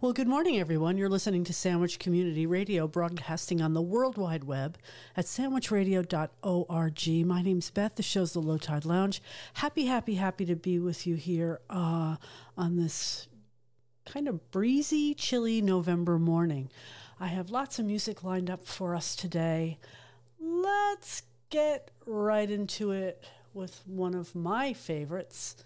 Well, 0.00 0.12
good 0.12 0.28
morning, 0.28 0.60
everyone. 0.60 0.96
You're 0.96 1.08
listening 1.08 1.42
to 1.42 1.52
Sandwich 1.52 1.98
Community 1.98 2.46
Radio, 2.46 2.86
broadcasting 2.86 3.60
on 3.60 3.74
the 3.74 3.82
World 3.82 4.16
Wide 4.16 4.44
Web 4.44 4.78
at 5.16 5.24
sandwichradio.org. 5.24 7.26
My 7.26 7.42
name's 7.42 7.70
Beth. 7.70 7.96
The 7.96 8.04
show's 8.04 8.32
the 8.32 8.38
Low 8.38 8.58
Tide 8.58 8.84
Lounge. 8.84 9.20
Happy, 9.54 9.86
happy, 9.86 10.14
happy 10.14 10.46
to 10.46 10.54
be 10.54 10.78
with 10.78 11.04
you 11.04 11.16
here 11.16 11.58
uh, 11.68 12.14
on 12.56 12.76
this 12.76 13.26
kind 14.06 14.28
of 14.28 14.52
breezy, 14.52 15.14
chilly 15.14 15.60
November 15.60 16.16
morning. 16.16 16.70
I 17.18 17.26
have 17.26 17.50
lots 17.50 17.80
of 17.80 17.86
music 17.86 18.22
lined 18.22 18.50
up 18.50 18.64
for 18.64 18.94
us 18.94 19.16
today. 19.16 19.78
Let's 20.38 21.24
get 21.50 21.90
right 22.06 22.48
into 22.48 22.92
it 22.92 23.24
with 23.52 23.82
one 23.84 24.14
of 24.14 24.36
my 24.36 24.74
favorites, 24.74 25.56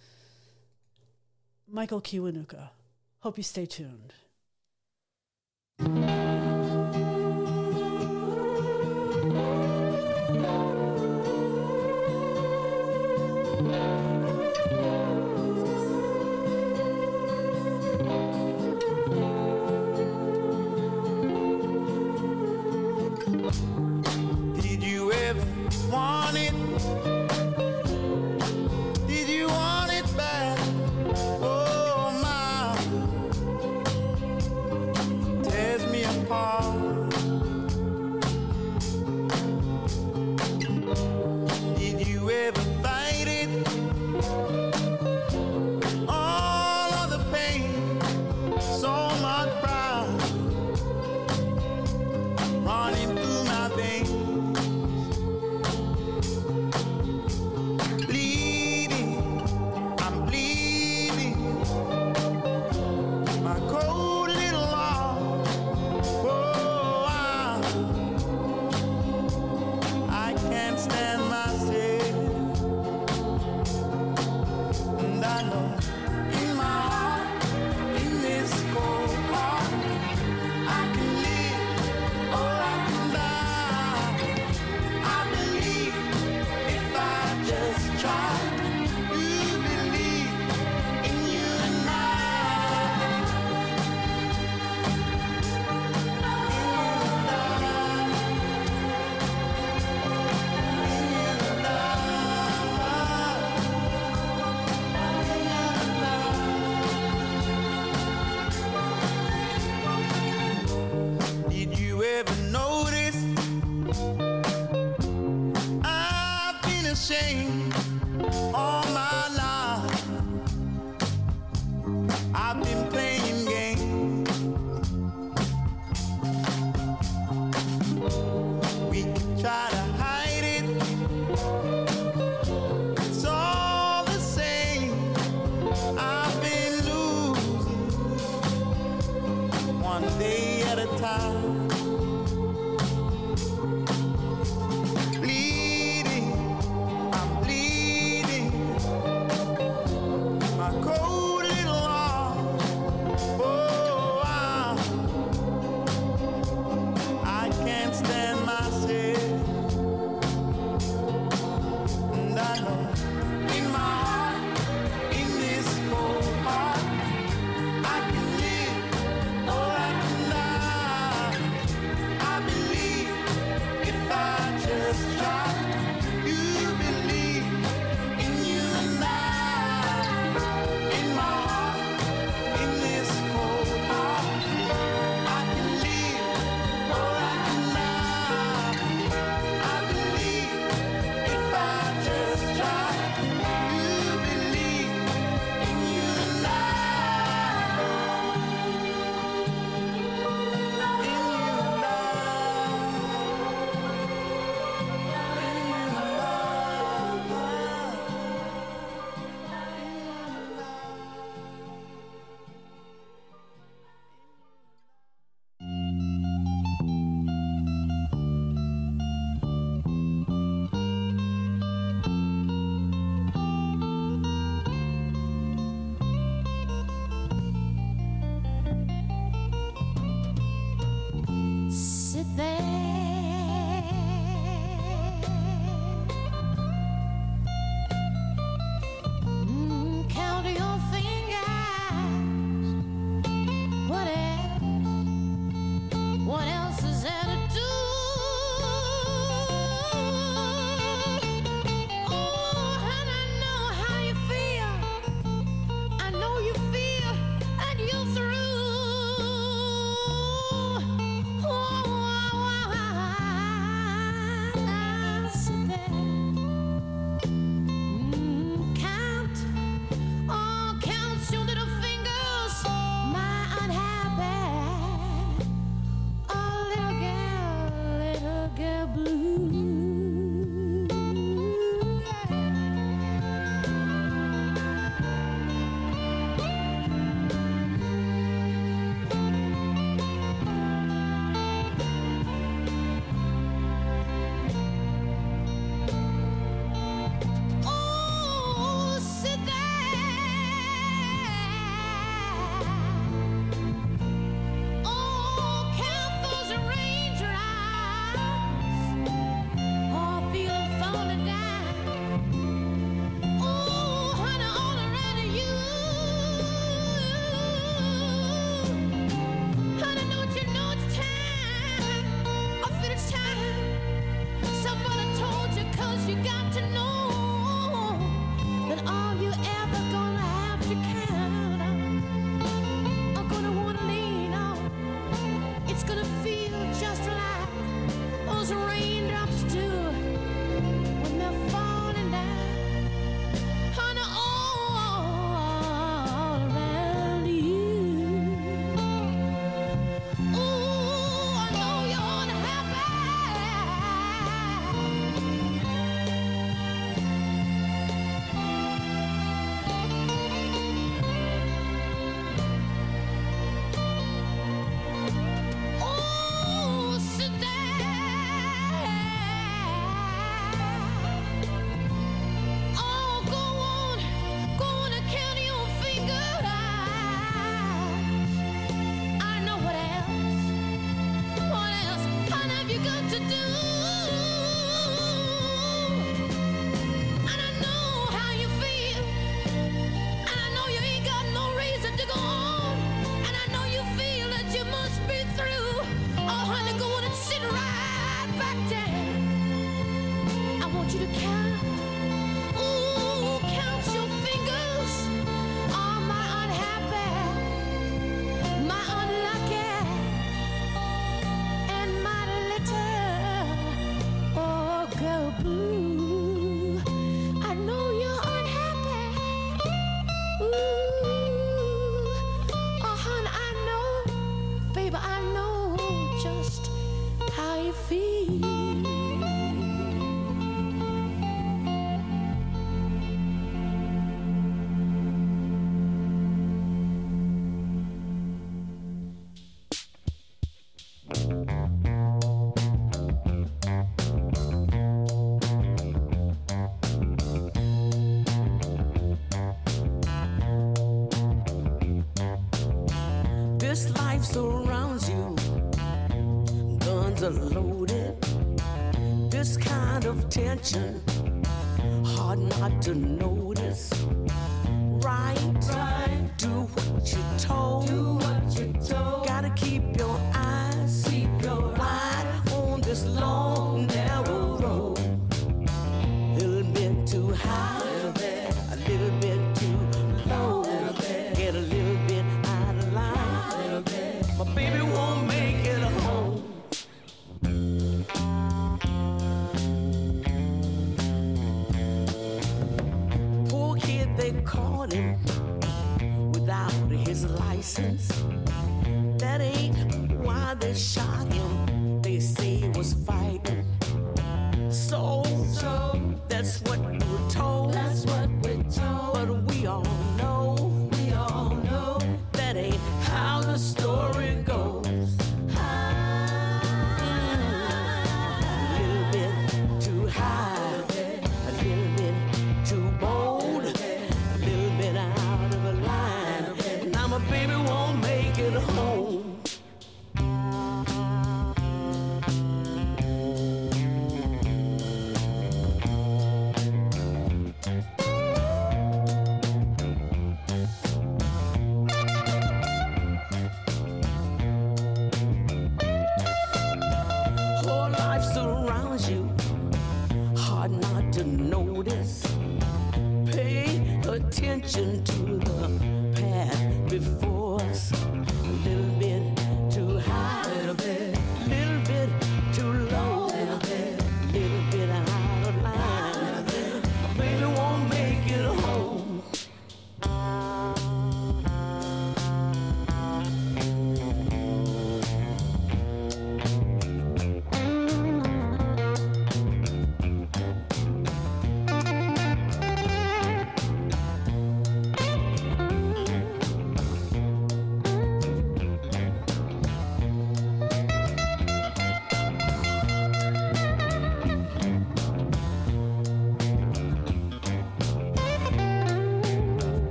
Michael 1.70 2.00
Kiwanuka. 2.00 2.70
Hope 3.20 3.36
you 3.36 3.44
stay 3.44 3.66
tuned. 3.66 4.14
Did 5.84 6.21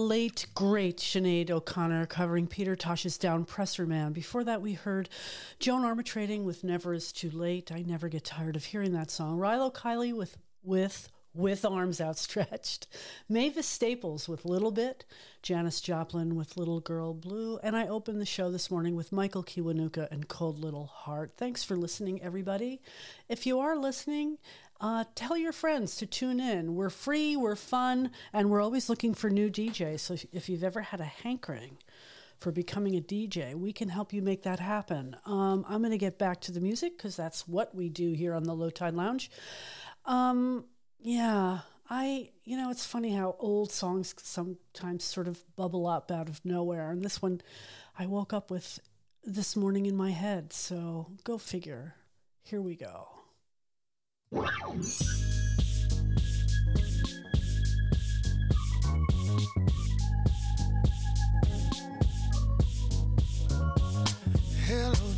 late, 0.00 0.46
great 0.54 0.98
Sinead 0.98 1.50
O'Connor 1.50 2.06
covering 2.06 2.46
Peter 2.46 2.74
Tosh's 2.74 3.18
Downpressor 3.18 3.86
Man. 3.86 4.12
Before 4.12 4.42
that, 4.44 4.62
we 4.62 4.72
heard 4.72 5.08
Joan 5.58 5.82
Armatrading 5.82 6.44
with 6.44 6.64
Never 6.64 6.94
Is 6.94 7.12
Too 7.12 7.30
Late. 7.30 7.70
I 7.70 7.82
never 7.82 8.08
get 8.08 8.24
tired 8.24 8.56
of 8.56 8.64
hearing 8.64 8.92
that 8.92 9.10
song. 9.10 9.38
Rilo 9.38 9.72
Kiley 9.72 10.12
with, 10.12 10.38
with, 10.62 11.10
with 11.34 11.64
Arms 11.64 12.00
Outstretched. 12.00 12.86
Mavis 13.28 13.66
Staples 13.66 14.28
with 14.28 14.44
Little 14.44 14.70
Bit. 14.70 15.04
Janis 15.42 15.80
Joplin 15.80 16.34
with 16.34 16.56
Little 16.56 16.80
Girl 16.80 17.14
Blue. 17.14 17.58
And 17.62 17.76
I 17.76 17.86
opened 17.86 18.20
the 18.20 18.26
show 18.26 18.50
this 18.50 18.70
morning 18.70 18.96
with 18.96 19.12
Michael 19.12 19.44
Kiwanuka 19.44 20.10
and 20.10 20.28
Cold 20.28 20.58
Little 20.58 20.86
Heart. 20.86 21.34
Thanks 21.36 21.62
for 21.62 21.76
listening, 21.76 22.20
everybody. 22.22 22.80
If 23.28 23.46
you 23.46 23.60
are 23.60 23.76
listening, 23.76 24.38
uh, 24.80 25.04
tell 25.14 25.36
your 25.36 25.52
friends 25.52 25.96
to 25.96 26.06
tune 26.06 26.40
in. 26.40 26.74
We're 26.74 26.90
free, 26.90 27.36
we're 27.36 27.56
fun, 27.56 28.10
and 28.32 28.50
we're 28.50 28.62
always 28.62 28.88
looking 28.88 29.12
for 29.12 29.28
new 29.28 29.50
DJs. 29.50 30.00
So 30.00 30.16
if 30.32 30.48
you've 30.48 30.64
ever 30.64 30.80
had 30.80 31.00
a 31.00 31.04
hankering 31.04 31.78
for 32.38 32.50
becoming 32.50 32.96
a 32.96 33.00
DJ, 33.00 33.54
we 33.54 33.72
can 33.72 33.90
help 33.90 34.12
you 34.12 34.22
make 34.22 34.42
that 34.44 34.58
happen. 34.58 35.16
Um, 35.26 35.66
I'm 35.68 35.80
going 35.80 35.90
to 35.90 35.98
get 35.98 36.18
back 36.18 36.40
to 36.42 36.52
the 36.52 36.60
music 36.60 36.96
because 36.96 37.14
that's 37.14 37.46
what 37.46 37.74
we 37.74 37.90
do 37.90 38.12
here 38.12 38.32
on 38.32 38.44
the 38.44 38.54
Low 38.54 38.70
Tide 38.70 38.94
Lounge. 38.94 39.30
Um, 40.06 40.64
yeah, 40.98 41.60
I, 41.90 42.30
you 42.44 42.56
know, 42.56 42.70
it's 42.70 42.86
funny 42.86 43.12
how 43.12 43.36
old 43.38 43.70
songs 43.70 44.14
sometimes 44.16 45.04
sort 45.04 45.28
of 45.28 45.44
bubble 45.56 45.86
up 45.86 46.10
out 46.10 46.30
of 46.30 46.42
nowhere. 46.42 46.90
And 46.90 47.02
this 47.02 47.20
one 47.20 47.42
I 47.98 48.06
woke 48.06 48.32
up 48.32 48.50
with 48.50 48.80
this 49.22 49.56
morning 49.56 49.84
in 49.84 49.94
my 49.94 50.12
head. 50.12 50.54
So 50.54 51.08
go 51.24 51.36
figure. 51.36 51.96
Here 52.42 52.62
we 52.62 52.76
go. 52.76 53.19
Hello, 54.32 54.44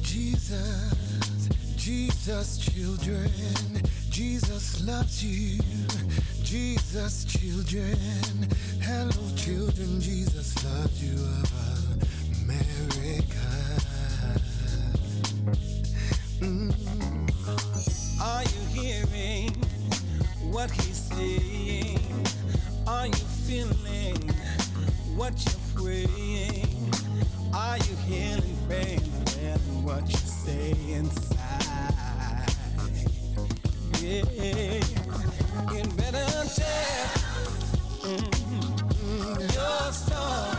Jesus, 0.00 1.48
Jesus, 1.76 2.56
children. 2.56 3.28
Jesus 4.08 4.82
loves 4.86 5.22
you, 5.22 5.60
Jesus, 6.42 7.26
children. 7.26 7.98
Hello, 8.80 9.36
children, 9.36 10.00
Jesus 10.00 10.64
loves 10.64 11.02
you 11.02 11.18
America. 12.40 13.76
Mm. 16.40 17.11
What 20.52 20.70
he's 20.70 20.98
saying? 20.98 21.98
Are 22.86 23.06
you 23.06 23.24
feeling 23.46 24.18
what 25.16 25.32
you're 25.46 25.82
praying? 25.82 26.90
Are 27.54 27.78
you 27.78 27.96
healing 28.06 28.58
pain 28.68 29.00
and 29.42 29.84
what 29.84 30.06
you 30.10 30.18
say 30.18 30.74
inside? 30.92 31.38
Yeah, 34.02 34.24
you 35.72 35.84
better 35.96 36.28
tell 36.54 37.08
mm, 38.02 39.54
your 39.54 39.92
story 39.92 40.51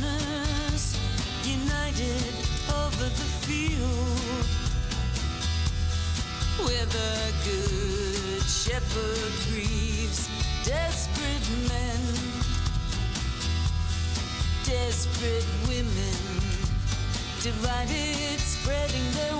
banners 0.00 0.96
united 1.44 2.34
over 2.70 3.04
the 3.04 3.28
field. 3.46 4.46
Where 6.64 6.86
the 6.86 7.32
good 7.44 8.42
shepherd 8.42 9.32
grieves 9.50 10.28
desperate 10.64 11.48
men, 11.68 12.00
desperate 14.64 15.46
women, 15.66 16.18
divided, 17.42 18.38
spreading 18.40 19.10
their 19.12 19.37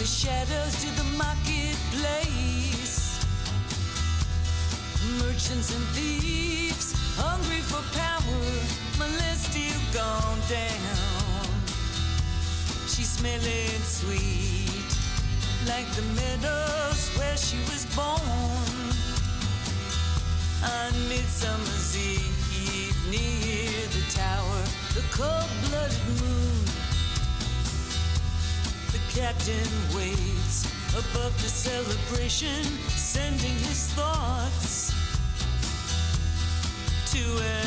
the 0.00 0.06
shadows 0.06 0.80
to 0.80 0.88
the 0.96 1.04
marketplace. 1.18 3.20
Merchants 5.20 5.76
and 5.76 5.84
thieves, 5.92 6.94
hungry 7.18 7.60
for 7.60 7.82
power, 7.92 8.48
my 8.98 9.06
gone 9.92 10.40
down. 10.48 11.44
She's 12.88 13.10
smelling 13.10 13.82
sweet, 13.84 14.88
like 15.68 15.84
the 15.92 16.02
meadows 16.16 17.10
where 17.18 17.36
she 17.36 17.58
was 17.68 17.84
born. 17.94 18.22
On 20.64 20.92
Midsummer's 21.10 21.94
Eve, 21.94 22.96
near 23.10 23.86
the 23.96 24.04
tower, 24.16 24.64
the 24.94 25.02
cold-blooded 25.12 26.00
moon 26.22 26.69
captain 29.20 29.68
waits 29.94 30.64
above 30.96 31.34
the 31.42 31.48
celebration, 31.48 32.64
sending 32.88 33.56
his 33.68 33.92
thoughts 33.92 34.94
to 37.12 37.20
a 37.20 37.60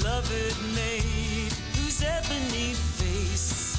beloved 0.00 0.56
maid 0.74 1.52
whose 1.76 2.02
ebony 2.02 2.72
face 2.96 3.76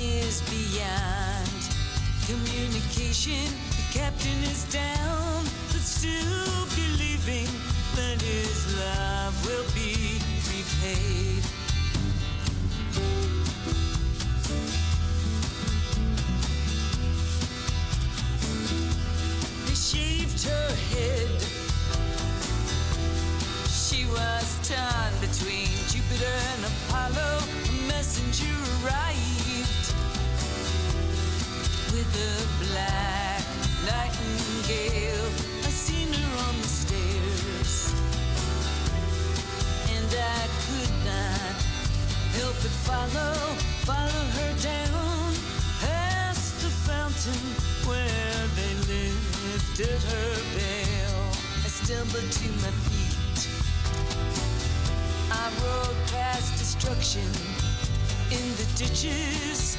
is 0.00 0.40
beyond 0.54 1.60
communication. 2.30 3.50
The 3.74 3.98
captain 3.98 4.38
is 4.44 4.62
down, 4.72 5.42
but 5.72 5.82
still 5.82 6.62
believing 6.78 7.50
that 7.96 8.22
his 8.22 8.78
love 8.78 9.34
will 9.44 9.66
be 9.74 10.20
repaid. 10.46 11.55
Follow, 42.86 43.34
follow 43.84 44.24
her 44.38 44.52
down 44.62 45.34
past 45.80 46.62
the 46.62 46.70
fountain 46.88 47.44
where 47.88 48.46
they 48.56 48.72
lifted 48.92 50.00
her 50.12 50.32
veil. 50.56 51.16
I 51.64 51.68
stumbled 51.68 52.30
to 52.30 52.48
my 52.64 52.72
feet. 52.86 53.48
I 55.30 55.50
rode 55.62 55.96
past 56.08 56.56
destruction 56.58 57.28
in 58.30 58.46
the 58.56 58.66
ditches 58.76 59.76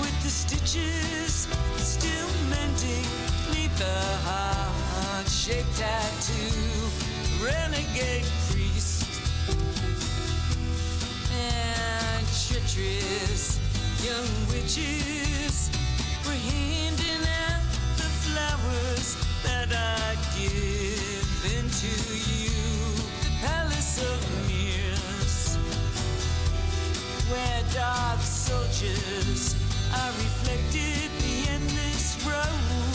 with 0.00 0.16
the 0.22 0.28
stitches 0.28 1.48
still 1.78 2.28
mending 2.50 3.06
neath 3.52 3.78
the 3.78 4.00
heart-shaped 4.26 5.76
tattoo. 5.76 6.96
Renegade 7.42 8.24
and 12.66 13.60
young 14.04 14.26
witches 14.48 15.70
were 16.26 16.32
handing 16.32 17.22
out 17.46 17.62
the 17.96 18.10
flowers 18.26 19.16
that 19.44 19.68
I'd 19.70 20.18
given 20.34 21.70
to 21.70 21.94
you. 22.26 22.50
The 23.22 23.30
palace 23.46 24.02
of 24.02 24.18
mirrors, 24.48 25.56
where 27.30 27.62
dark 27.72 28.18
soldiers 28.20 29.54
are 29.94 30.10
reflected 30.10 31.10
the 31.22 31.48
endless 31.52 32.18
road 32.26 32.85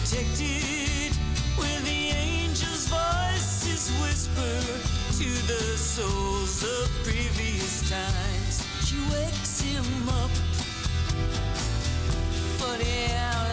protected, 0.00 1.12
where 1.56 1.80
the 1.80 2.10
angel's 2.10 2.86
voices 2.88 3.90
whisper 4.00 4.60
to 5.18 5.28
the 5.46 5.76
souls 5.76 6.62
of 6.62 6.88
previous 7.04 7.88
times. 7.90 8.64
She 8.86 8.96
wakes 9.12 9.60
him 9.60 10.08
up. 10.08 10.30
Forty 12.58 13.12
hours 13.12 13.47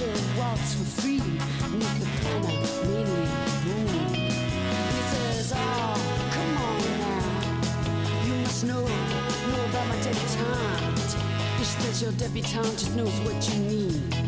adventure 0.00 0.38
walks 0.38 0.74
for 0.74 0.84
free 1.02 1.20
with 1.20 2.00
the 2.00 2.06
planet 2.20 2.86
mainly 2.88 3.26
boom. 3.64 4.14
He 4.14 5.00
says, 5.12 5.52
Oh, 5.54 6.28
come 6.32 6.56
on 6.56 6.80
now. 6.98 8.26
You 8.26 8.34
must 8.42 8.64
know, 8.64 8.84
know 8.84 9.64
about 9.70 9.86
my 9.88 9.96
debutante. 10.02 11.16
He 11.58 11.64
says 11.64 12.02
your 12.02 12.12
debutante 12.12 12.72
just 12.72 12.96
knows 12.96 13.20
what 13.20 13.48
you 13.48 13.60
need. 13.60 14.23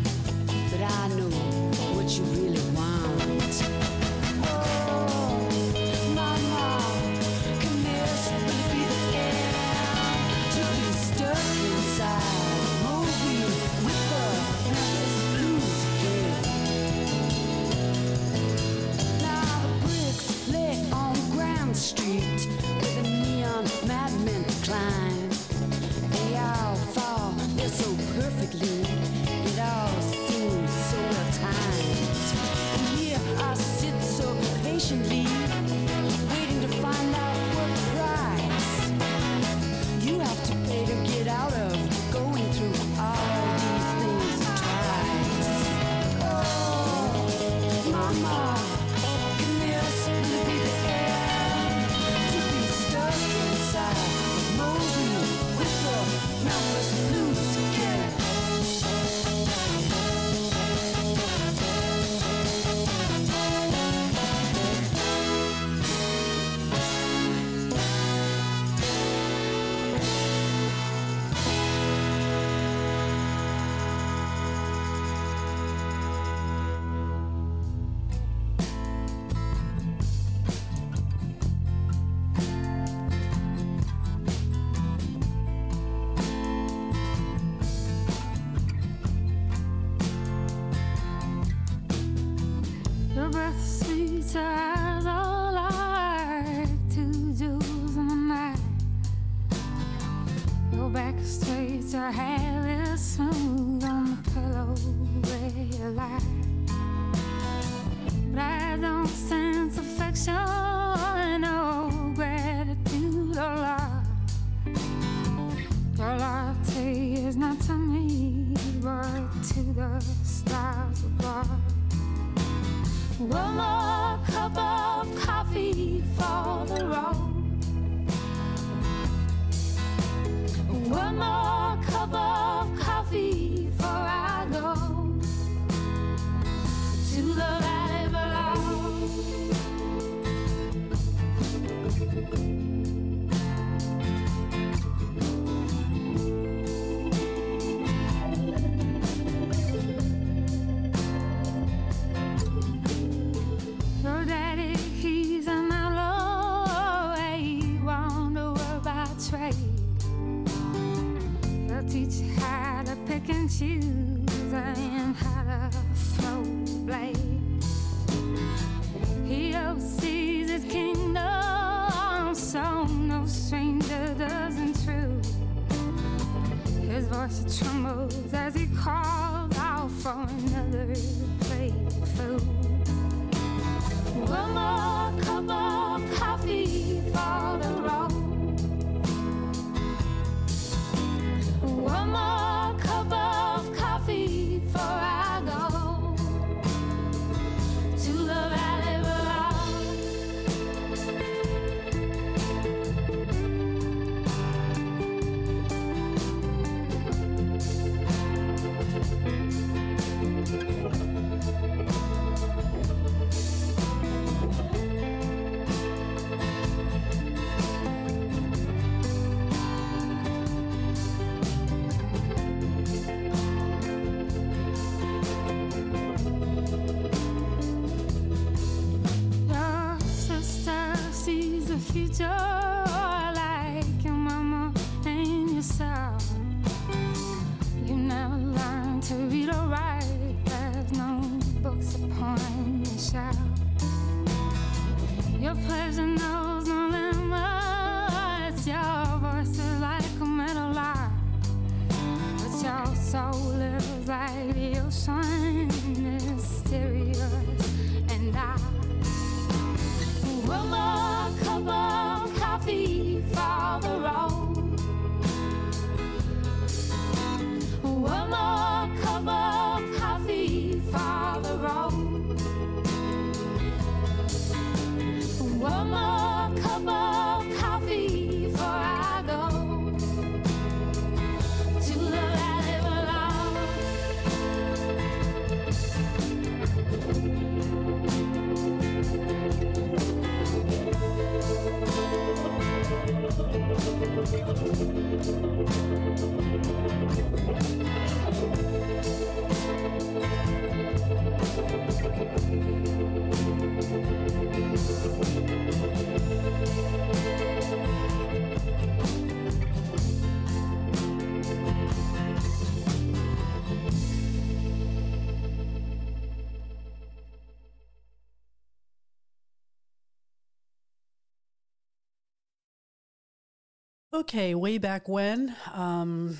Okay, 324.27 324.55
way 324.55 324.77
back 324.77 325.07
when, 325.07 325.55
um, 325.73 326.37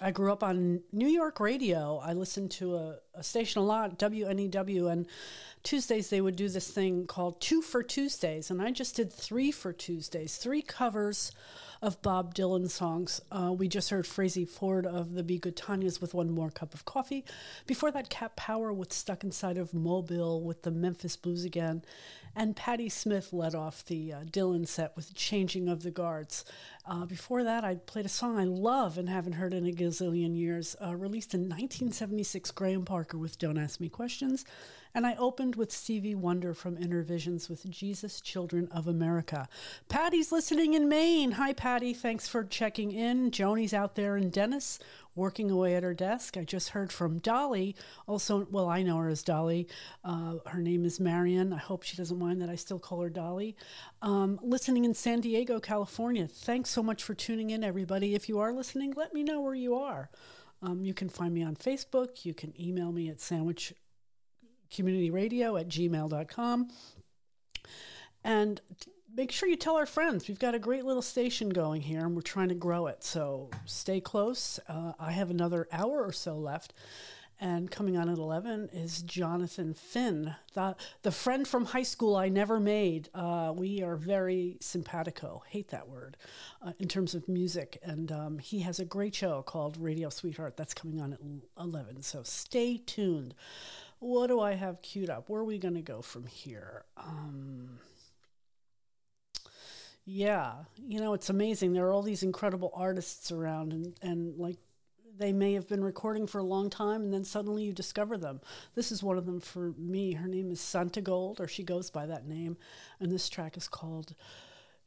I 0.00 0.10
grew 0.10 0.32
up 0.32 0.42
on 0.42 0.80
New 0.90 1.06
York 1.06 1.38
radio. 1.38 1.98
I 1.98 2.14
listened 2.14 2.50
to 2.52 2.74
a, 2.74 2.96
a 3.14 3.22
station 3.22 3.62
a 3.62 3.64
lot, 3.64 3.96
WNEW, 3.96 4.90
and 4.90 5.06
Tuesdays 5.62 6.10
they 6.10 6.20
would 6.20 6.34
do 6.34 6.48
this 6.48 6.68
thing 6.68 7.06
called 7.06 7.40
Two 7.40 7.62
for 7.62 7.84
Tuesdays, 7.84 8.50
and 8.50 8.60
I 8.60 8.72
just 8.72 8.96
did 8.96 9.12
three 9.12 9.52
for 9.52 9.72
Tuesdays, 9.72 10.36
three 10.36 10.62
covers 10.62 11.30
of 11.80 12.02
Bob 12.02 12.34
Dylan 12.34 12.68
songs. 12.68 13.20
Uh, 13.30 13.52
we 13.56 13.68
just 13.68 13.90
heard 13.90 14.04
Frazey 14.04 14.44
Ford 14.48 14.84
of 14.84 15.14
the 15.14 15.22
Be 15.22 15.38
Good 15.38 15.56
Tanyas 15.56 16.00
with 16.00 16.14
One 16.14 16.32
More 16.32 16.50
Cup 16.50 16.74
of 16.74 16.84
Coffee. 16.84 17.24
Before 17.68 17.92
that, 17.92 18.10
Cat 18.10 18.34
Power 18.34 18.72
with 18.72 18.92
Stuck 18.92 19.22
Inside 19.22 19.58
of 19.58 19.72
Mobile 19.72 20.42
with 20.42 20.62
the 20.62 20.72
Memphis 20.72 21.14
Blues 21.14 21.44
again. 21.44 21.82
And 22.34 22.56
Patti 22.56 22.88
Smith 22.88 23.32
led 23.32 23.54
off 23.54 23.84
the 23.84 24.12
uh, 24.12 24.20
Dylan 24.24 24.66
set 24.66 24.96
with 24.96 25.14
Changing 25.14 25.68
of 25.68 25.82
the 25.82 25.90
Guards. 25.90 26.44
Uh, 26.86 27.04
before 27.04 27.44
that, 27.44 27.62
I 27.62 27.74
played 27.74 28.06
a 28.06 28.10
song 28.10 28.38
I 28.38 28.44
love 28.44 28.96
and 28.96 29.08
haven't 29.08 29.34
heard 29.34 29.52
in 29.52 29.66
a 29.66 29.72
gazillion 29.72 30.36
years, 30.36 30.74
uh, 30.84 30.96
released 30.96 31.34
in 31.34 31.42
1976, 31.42 32.50
Graham 32.52 32.84
Parker 32.84 33.18
with 33.18 33.38
Don't 33.38 33.58
Ask 33.58 33.80
Me 33.80 33.88
Questions. 33.88 34.46
And 34.94 35.06
I 35.06 35.14
opened 35.16 35.56
with 35.56 35.72
Stevie 35.72 36.14
Wonder 36.14 36.52
from 36.52 36.76
Innervisions 36.76 37.48
with 37.48 37.68
Jesus 37.70 38.20
Children 38.20 38.68
of 38.70 38.86
America. 38.86 39.48
Patty's 39.88 40.30
listening 40.30 40.74
in 40.74 40.88
Maine. 40.88 41.32
Hi, 41.32 41.54
Patty. 41.54 41.94
Thanks 41.94 42.28
for 42.28 42.44
checking 42.44 42.92
in. 42.92 43.30
Joni's 43.30 43.72
out 43.72 43.94
there 43.94 44.18
in 44.18 44.28
Dennis 44.28 44.78
working 45.14 45.50
away 45.50 45.74
at 45.74 45.82
her 45.82 45.94
desk. 45.94 46.36
I 46.36 46.44
just 46.44 46.70
heard 46.70 46.92
from 46.92 47.18
Dolly, 47.18 47.74
also, 48.06 48.46
well, 48.50 48.68
I 48.68 48.82
know 48.82 48.96
her 48.98 49.08
as 49.08 49.22
Dolly. 49.22 49.68
Uh, 50.04 50.36
her 50.46 50.60
name 50.60 50.84
is 50.84 51.00
Marion. 51.00 51.52
I 51.52 51.58
hope 51.58 51.82
she 51.82 51.96
doesn't 51.96 52.18
mind 52.18 52.40
that 52.42 52.48
I 52.48 52.54
still 52.54 52.78
call 52.78 53.00
her 53.00 53.10
Dolly. 53.10 53.56
Um, 54.00 54.38
listening 54.42 54.84
in 54.84 54.94
San 54.94 55.20
Diego, 55.20 55.60
California. 55.60 56.26
Thanks 56.26 56.70
so 56.70 56.82
much 56.82 57.02
for 57.02 57.14
tuning 57.14 57.50
in, 57.50 57.64
everybody. 57.64 58.14
If 58.14 58.28
you 58.28 58.40
are 58.40 58.52
listening, 58.52 58.94
let 58.96 59.12
me 59.12 59.22
know 59.22 59.40
where 59.40 59.54
you 59.54 59.74
are. 59.74 60.10
Um, 60.62 60.84
you 60.84 60.94
can 60.94 61.08
find 61.08 61.34
me 61.34 61.42
on 61.42 61.56
Facebook. 61.56 62.24
You 62.24 62.34
can 62.34 62.54
email 62.60 62.92
me 62.92 63.08
at 63.08 63.20
sandwich 63.20 63.74
communityradio 64.72 65.60
at 65.60 65.68
gmail.com. 65.68 66.68
And 68.24 68.60
make 69.14 69.32
sure 69.32 69.48
you 69.48 69.56
tell 69.56 69.76
our 69.76 69.86
friends. 69.86 70.28
We've 70.28 70.38
got 70.38 70.54
a 70.54 70.58
great 70.58 70.84
little 70.84 71.02
station 71.02 71.50
going 71.50 71.82
here 71.82 72.00
and 72.00 72.14
we're 72.14 72.22
trying 72.22 72.48
to 72.48 72.54
grow 72.54 72.86
it. 72.86 73.04
So 73.04 73.50
stay 73.64 74.00
close. 74.00 74.58
Uh, 74.68 74.92
I 74.98 75.12
have 75.12 75.30
another 75.30 75.68
hour 75.72 76.02
or 76.02 76.12
so 76.12 76.36
left. 76.36 76.72
And 77.40 77.68
coming 77.68 77.96
on 77.96 78.08
at 78.08 78.18
11 78.18 78.68
is 78.72 79.02
Jonathan 79.02 79.74
Finn, 79.74 80.36
the, 80.54 80.76
the 81.02 81.10
friend 81.10 81.46
from 81.46 81.64
high 81.64 81.82
school 81.82 82.14
I 82.14 82.28
never 82.28 82.60
made. 82.60 83.08
Uh, 83.12 83.52
we 83.56 83.82
are 83.82 83.96
very 83.96 84.58
simpatico, 84.60 85.42
hate 85.48 85.66
that 85.70 85.88
word, 85.88 86.16
uh, 86.64 86.70
in 86.78 86.86
terms 86.86 87.16
of 87.16 87.28
music. 87.28 87.78
And 87.82 88.12
um, 88.12 88.38
he 88.38 88.60
has 88.60 88.78
a 88.78 88.84
great 88.84 89.12
show 89.16 89.42
called 89.42 89.76
Radio 89.76 90.08
Sweetheart 90.08 90.56
that's 90.56 90.72
coming 90.72 91.00
on 91.00 91.14
at 91.14 91.18
11. 91.58 92.02
So 92.02 92.22
stay 92.22 92.76
tuned. 92.76 93.34
What 94.02 94.26
do 94.26 94.40
I 94.40 94.54
have 94.54 94.82
queued 94.82 95.10
up? 95.10 95.28
Where 95.28 95.42
are 95.42 95.44
we 95.44 95.58
going 95.58 95.74
to 95.74 95.80
go 95.80 96.02
from 96.02 96.26
here? 96.26 96.82
Um, 96.96 97.78
yeah, 100.04 100.54
you 100.84 100.98
know, 100.98 101.14
it's 101.14 101.30
amazing. 101.30 101.72
There 101.72 101.86
are 101.86 101.92
all 101.92 102.02
these 102.02 102.24
incredible 102.24 102.72
artists 102.74 103.30
around, 103.30 103.72
and, 103.72 103.94
and 104.02 104.36
like 104.36 104.56
they 105.16 105.32
may 105.32 105.52
have 105.52 105.68
been 105.68 105.84
recording 105.84 106.26
for 106.26 106.40
a 106.40 106.44
long 106.44 106.68
time, 106.68 107.04
and 107.04 107.12
then 107.12 107.22
suddenly 107.22 107.62
you 107.62 107.72
discover 107.72 108.18
them. 108.18 108.40
This 108.74 108.90
is 108.90 109.04
one 109.04 109.18
of 109.18 109.24
them 109.24 109.38
for 109.38 109.72
me. 109.78 110.14
Her 110.14 110.26
name 110.26 110.50
is 110.50 110.58
Santigold, 110.58 111.38
or 111.38 111.46
she 111.46 111.62
goes 111.62 111.88
by 111.88 112.06
that 112.06 112.26
name, 112.26 112.56
and 112.98 113.12
this 113.12 113.28
track 113.28 113.56
is 113.56 113.68
called 113.68 114.16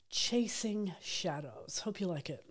Chasing 0.09 0.91
Shadows. 1.01 1.79
Hope 1.85 2.01
you 2.01 2.07
like 2.07 2.29
it. 2.29 2.43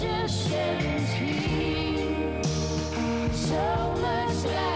just 0.00 0.50
sends 0.50 1.20
me 1.20 2.42
so 3.32 3.94
much 4.00 4.44
love. 4.44 4.75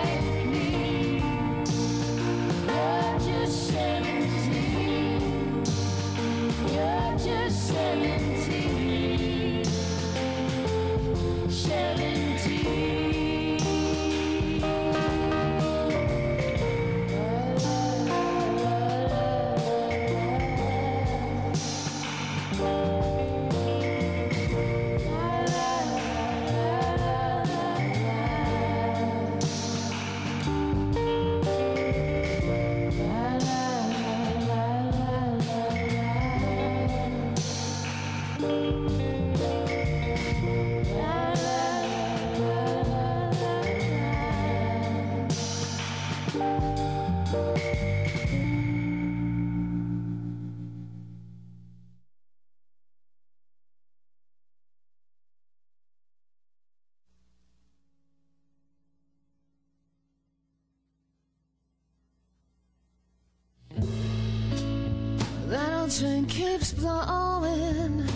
keeps 66.61 66.73
blowing 66.73 68.07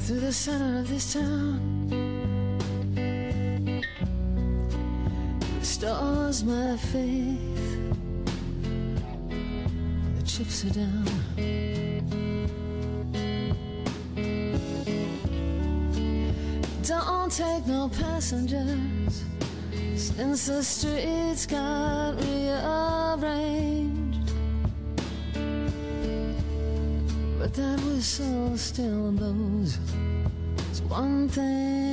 through 0.00 0.20
the 0.20 0.32
center 0.32 0.80
of 0.80 0.88
this 0.88 1.12
town. 1.12 1.60
Stars 5.62 6.42
my 6.42 6.76
faith. 6.76 7.92
The 10.16 10.22
chips 10.26 10.64
are 10.64 10.70
down. 10.70 11.04
Don't 16.82 17.30
take 17.30 17.64
no 17.66 17.88
passengers 17.88 19.24
since 19.94 20.46
the 20.46 20.64
streets 20.64 21.46
got 21.46 22.20
rearranged. 22.24 23.67
that 27.58 27.80
whistle 27.80 28.56
still 28.56 29.10
blows. 29.10 29.78
It's 30.70 30.80
one 30.82 31.28
thing. 31.28 31.87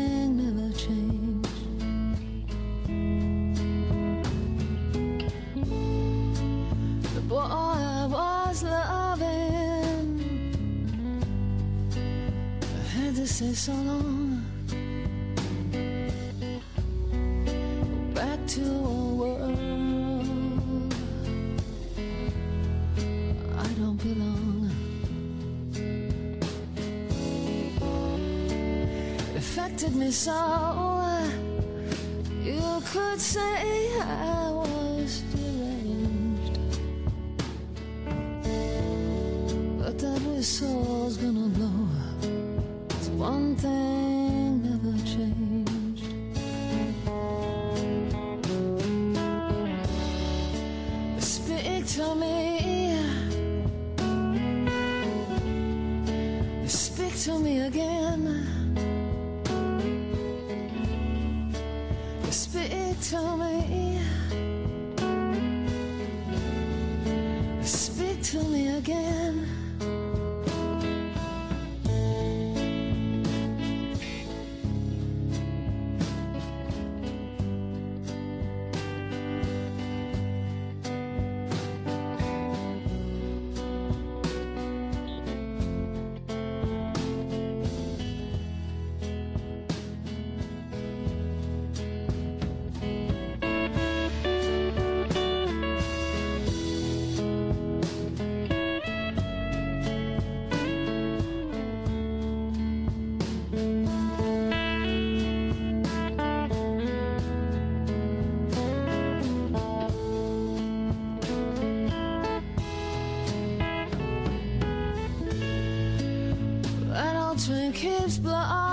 children 117.38 117.74
keeps 117.74 118.18
blowing. 118.18 118.65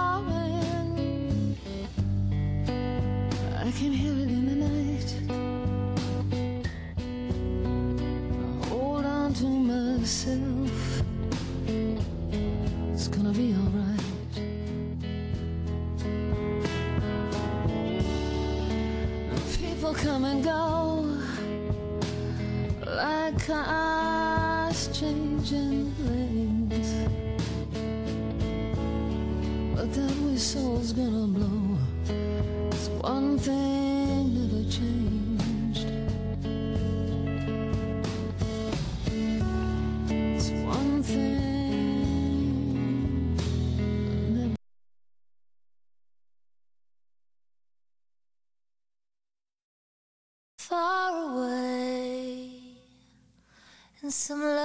some 54.13 54.43
love. 54.43 54.62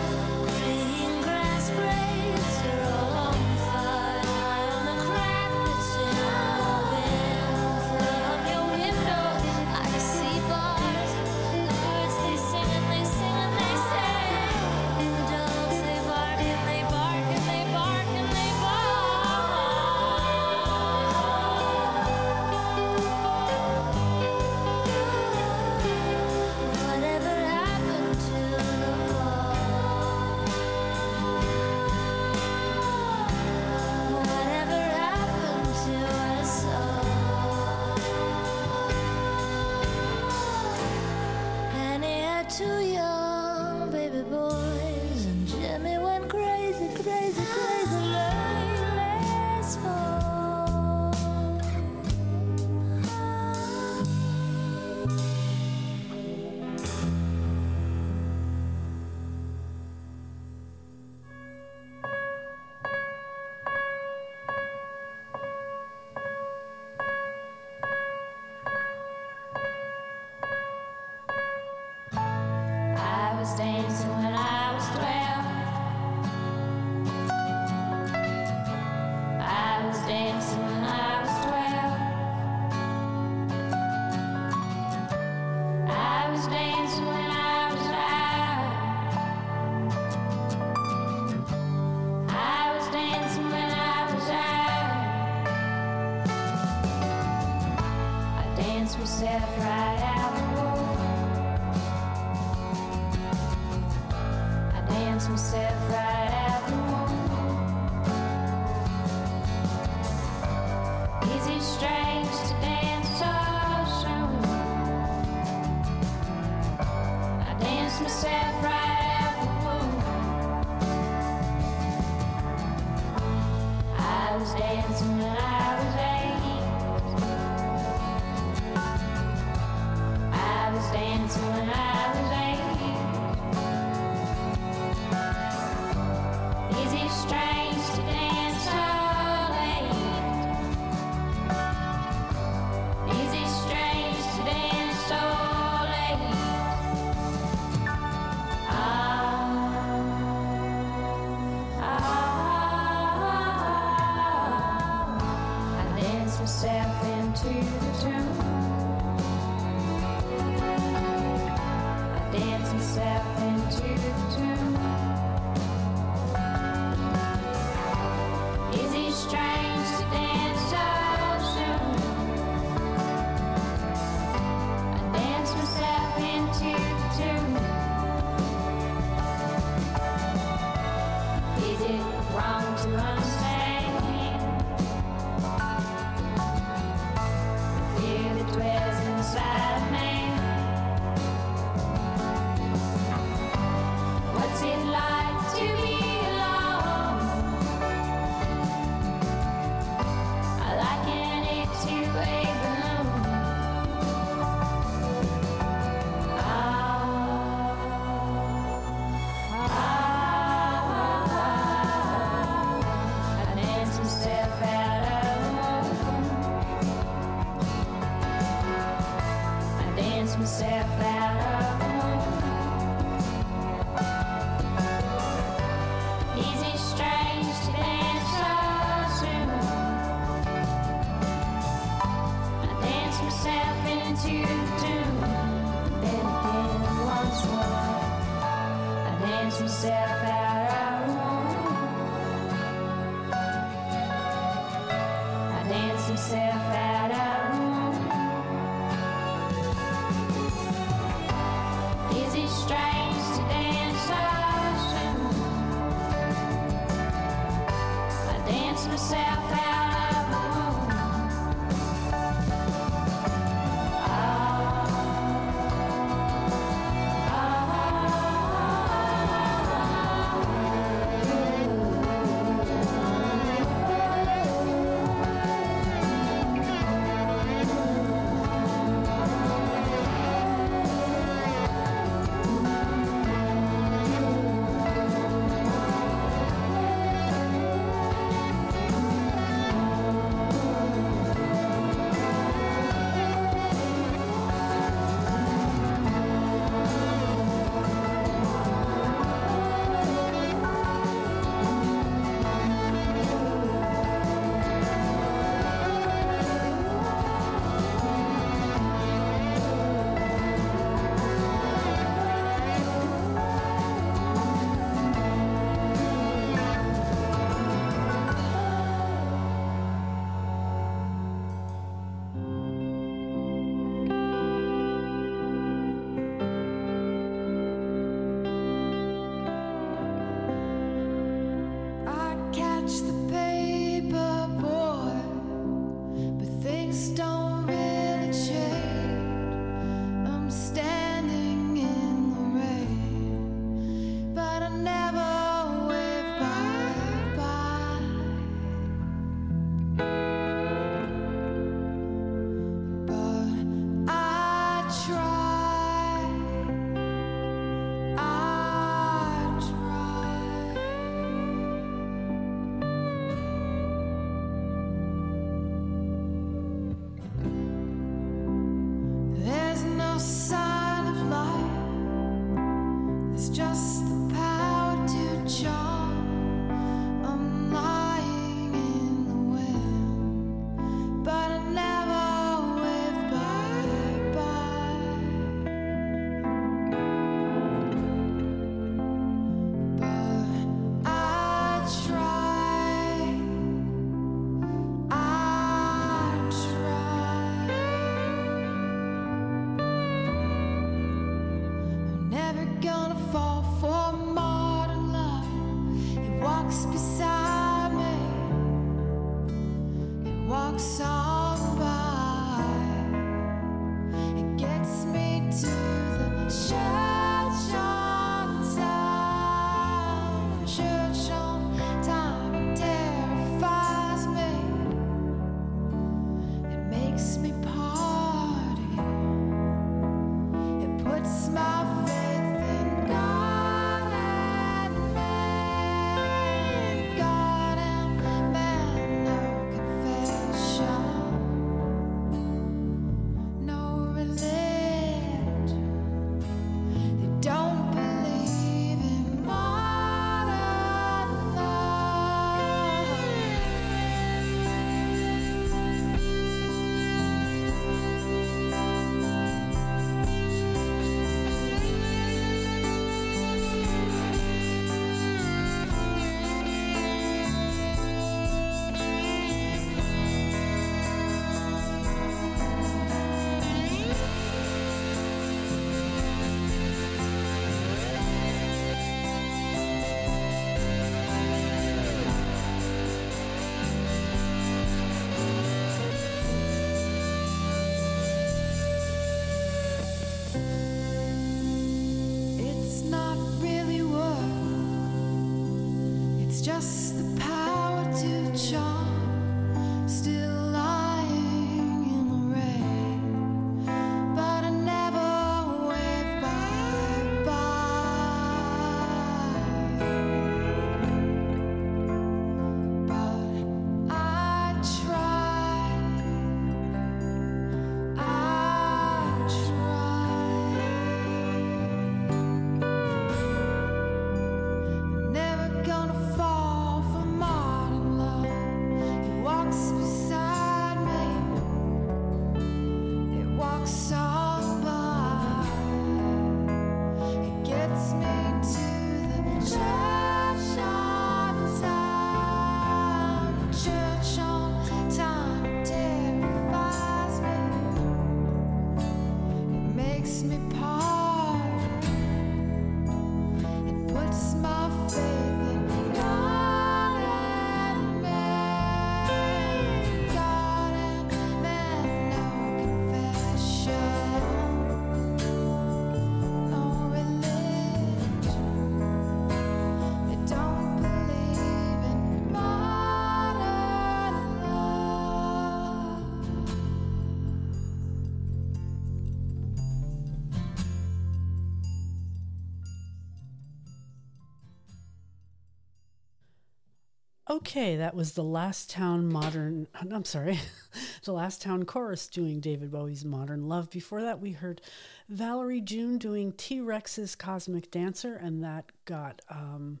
Okay, 587.70 587.94
that 587.98 588.16
was 588.16 588.32
the 588.32 588.42
Last 588.42 588.90
Town 588.90 589.32
Modern. 589.32 589.86
I'm 589.94 590.24
sorry, 590.24 590.58
the 591.24 591.32
Last 591.32 591.62
Town 591.62 591.84
Chorus 591.84 592.26
doing 592.26 592.58
David 592.58 592.90
Bowie's 592.90 593.24
Modern 593.24 593.68
Love. 593.68 593.90
Before 593.90 594.22
that, 594.22 594.40
we 594.40 594.50
heard 594.50 594.80
Valerie 595.28 595.80
June 595.80 596.18
doing 596.18 596.50
T 596.50 596.80
Rex's 596.80 597.36
Cosmic 597.36 597.88
Dancer, 597.92 598.34
and 598.34 598.64
that 598.64 598.86
got 599.04 599.40
um, 599.48 600.00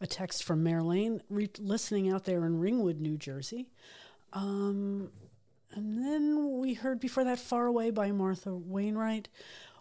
a 0.00 0.06
text 0.06 0.44
from 0.44 0.62
Marilyn 0.62 1.20
re- 1.28 1.50
listening 1.58 2.08
out 2.08 2.24
there 2.24 2.46
in 2.46 2.60
Ringwood, 2.60 3.00
New 3.00 3.16
Jersey. 3.16 3.68
Um, 4.32 5.10
and 5.74 5.98
then 5.98 6.60
we 6.60 6.74
heard 6.74 7.00
before 7.00 7.24
that 7.24 7.40
Far 7.40 7.66
Away 7.66 7.90
by 7.90 8.12
Martha 8.12 8.54
Wainwright. 8.54 9.28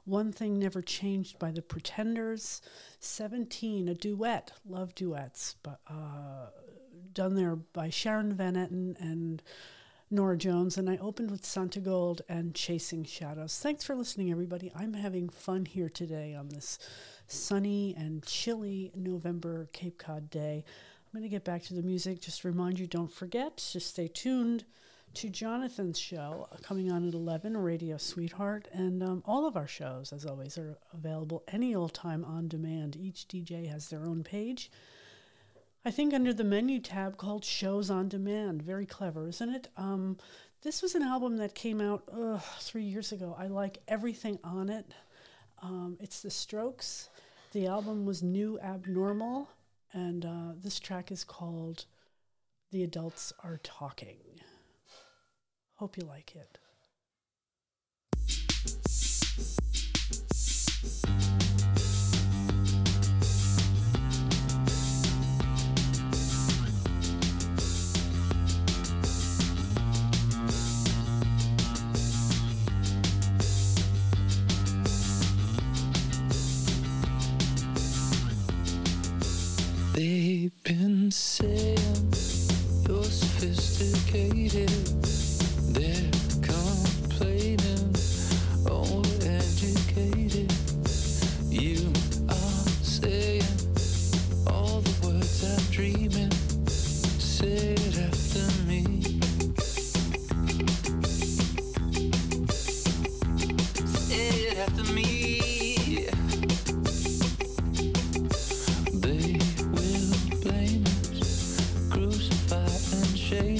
One 0.05 0.31
Thing 0.31 0.57
Never 0.57 0.81
Changed 0.81 1.38
by 1.38 1.51
the 1.51 1.61
Pretenders. 1.61 2.64
17, 2.99 3.89
a 3.89 3.93
duet. 3.93 4.53
Love 4.68 4.95
duets. 4.95 5.55
But 5.61 5.81
uh, 5.88 6.47
done 7.18 7.34
there 7.34 7.56
by 7.56 7.89
Sharon 7.89 8.31
Van 8.34 8.53
Etten 8.53 8.95
and 9.02 9.41
Norah 10.11 10.38
Jones. 10.38 10.77
And 10.77 10.88
I 10.88 10.98
opened 10.98 11.31
with 11.31 11.41
Santigold 11.41 12.22
and 12.30 12.53
Chasing 12.53 13.03
Shadows. 13.03 13.57
Thanks 13.57 13.84
for 13.84 13.95
listening, 13.95 14.30
everybody. 14.30 14.72
I'm 14.76 14.94
having 14.94 15.27
fun 15.27 15.65
here 15.65 15.89
today 15.89 16.35
on 16.35 16.49
this 16.49 16.77
sunny 17.26 17.95
and 17.98 18.23
chilly 18.23 18.91
November 18.95 19.68
Cape 19.73 19.98
Cod 19.98 20.30
day. 20.30 20.64
I'm 20.64 21.19
going 21.19 21.23
to 21.23 21.35
get 21.35 21.44
back 21.44 21.64
to 21.64 21.73
the 21.73 21.81
music. 21.81 22.22
Just 22.22 22.44
remind 22.44 22.77
you, 22.77 22.85
don't 22.85 23.11
forget 23.11 23.57
to 23.57 23.80
stay 23.80 24.07
tuned 24.07 24.65
to 25.15 25.27
Jonathan's 25.27 25.98
show 25.98 26.48
uh, 26.52 26.57
coming 26.61 26.91
on 26.91 27.07
at 27.07 27.15
11, 27.15 27.57
Radio 27.57 27.98
Sweetheart. 27.98 28.68
And 28.72 29.02
um, 29.02 29.23
all 29.26 29.48
of 29.48 29.57
our 29.57 29.68
shows, 29.68 30.14
as 30.14 30.23
always, 30.23 30.56
are 30.60 30.77
available 30.94 31.44
any 31.48 31.73
old 31.73 31.95
time 31.95 32.23
on 32.23 32.48
demand. 32.48 32.95
Each 32.95 33.27
DJ 33.27 33.68
has 33.72 33.89
their 33.89 34.06
own 34.06 34.23
page. 34.23 34.69
I 35.88 35.89
think 35.89 36.14
under 36.14 36.34
the 36.34 36.43
menu 36.43 36.81
tab 36.81 37.15
called 37.15 37.45
Shows 37.45 37.89
on 37.89 38.09
Demand. 38.09 38.61
Very 38.61 38.85
clever, 38.85 39.30
isn't 39.30 39.55
it? 39.55 39.69
Um, 39.77 40.18
this 40.61 40.81
was 40.81 40.95
an 40.95 41.01
album 41.01 41.38
that 41.38 41.55
came 41.55 41.80
out 41.80 42.03
three 42.59 42.84
years 42.84 43.14
ago. 43.14 43.34
I 43.39 43.47
like 43.47 43.77
everything 43.88 44.38
on 44.43 44.69
it. 44.69 44.85
Um, 45.64 45.95
it's 46.01 46.22
The 46.22 46.30
Strokes. 46.30 47.07
The 47.53 47.68
album 47.68 48.05
was 48.05 48.22
New 48.22 48.59
Abnormal, 48.59 49.49
and 49.93 50.26
uh, 50.26 50.51
this 50.61 50.77
track 50.77 51.09
is 51.09 51.23
called 51.23 51.85
The 52.73 52.84
Adults 52.84 53.31
Are 53.41 53.61
Talking. 53.64 54.18
Hope 55.76 55.95
you 55.95 56.03
like 56.03 56.35
it. 56.35 56.57
They've 80.09 80.63
been 80.63 81.11
saying 81.11 82.13
you're 82.88 83.03
sophisticated. 83.03 84.69
They're 85.75 86.16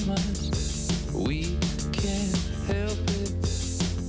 Christmas. 0.08 1.14
We 1.14 1.58
can't 1.92 2.38
help 2.68 2.98
it 3.20 3.32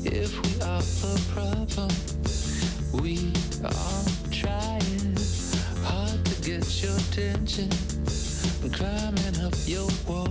if 0.05 0.31
we 0.43 0.63
are 0.63 0.83
the 1.03 1.21
problem. 1.35 1.91
We 3.03 3.33
are 3.65 4.05
trying 4.31 5.17
hard 5.83 6.25
to 6.25 6.43
get 6.43 6.83
your 6.83 6.97
attention, 6.97 7.71
climbing 8.73 9.45
up 9.45 9.55
your 9.67 9.89
wall. 10.07 10.28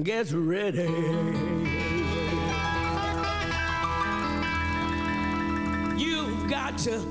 Gets 0.00 0.32
ready. 0.32 0.88
You've 5.96 6.48
got 6.48 6.78
to 6.78 7.01